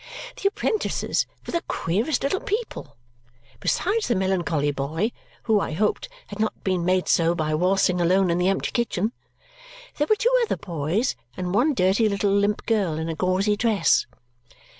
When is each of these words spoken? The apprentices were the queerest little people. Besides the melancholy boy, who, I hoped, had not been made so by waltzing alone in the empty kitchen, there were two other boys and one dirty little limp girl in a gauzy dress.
The 0.41 0.47
apprentices 0.47 1.27
were 1.45 1.51
the 1.51 1.61
queerest 1.67 2.23
little 2.23 2.39
people. 2.39 2.95
Besides 3.59 4.07
the 4.07 4.15
melancholy 4.15 4.71
boy, 4.71 5.11
who, 5.43 5.59
I 5.59 5.73
hoped, 5.73 6.09
had 6.25 6.39
not 6.39 6.63
been 6.63 6.83
made 6.83 7.07
so 7.07 7.35
by 7.35 7.53
waltzing 7.53 8.01
alone 8.01 8.31
in 8.31 8.39
the 8.39 8.49
empty 8.49 8.71
kitchen, 8.71 9.11
there 9.99 10.07
were 10.09 10.15
two 10.15 10.33
other 10.41 10.57
boys 10.57 11.15
and 11.37 11.53
one 11.53 11.75
dirty 11.75 12.09
little 12.09 12.31
limp 12.31 12.65
girl 12.65 12.97
in 12.97 13.09
a 13.09 13.15
gauzy 13.15 13.55
dress. 13.55 14.07